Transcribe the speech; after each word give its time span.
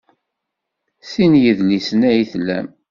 Sin 1.11 1.33
n 1.37 1.41
yidlisen 1.43 2.01
ay 2.09 2.21
tlam? 2.31 2.67